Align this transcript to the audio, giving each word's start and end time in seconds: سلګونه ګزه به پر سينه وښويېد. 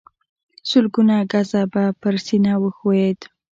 سلګونه 0.69 1.15
ګزه 1.31 1.61
به 1.71 1.83
پر 2.01 2.15
سينه 2.25 2.53
وښويېد. 2.61 3.19